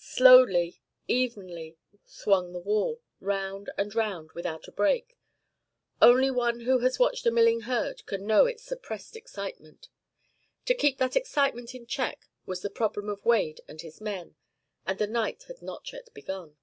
[0.00, 5.16] Slowly, evenly, swung the wall, round and round, without a break.
[6.02, 9.88] Only one who has watched a milling herd can know its suppressed excitement.
[10.64, 14.34] To keep that excitement in check was the problem of Wade and his men.
[14.88, 16.56] And the night had not yet begun.